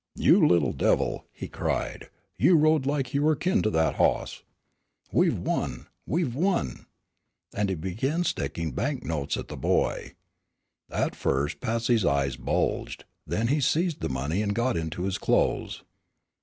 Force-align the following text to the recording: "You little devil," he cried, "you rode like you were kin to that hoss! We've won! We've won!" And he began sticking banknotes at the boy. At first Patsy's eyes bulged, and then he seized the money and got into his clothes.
"You 0.15 0.43
little 0.43 0.73
devil," 0.73 1.27
he 1.31 1.47
cried, 1.47 2.09
"you 2.35 2.57
rode 2.57 2.87
like 2.87 3.13
you 3.13 3.21
were 3.21 3.35
kin 3.35 3.61
to 3.61 3.69
that 3.69 3.97
hoss! 3.97 4.41
We've 5.11 5.37
won! 5.37 5.89
We've 6.07 6.33
won!" 6.33 6.87
And 7.53 7.69
he 7.69 7.75
began 7.75 8.23
sticking 8.23 8.71
banknotes 8.71 9.37
at 9.37 9.47
the 9.47 9.57
boy. 9.57 10.15
At 10.89 11.15
first 11.15 11.59
Patsy's 11.61 12.03
eyes 12.03 12.35
bulged, 12.35 13.05
and 13.27 13.33
then 13.37 13.47
he 13.49 13.61
seized 13.61 13.99
the 13.99 14.09
money 14.09 14.41
and 14.41 14.55
got 14.55 14.75
into 14.75 15.03
his 15.03 15.19
clothes. 15.19 15.83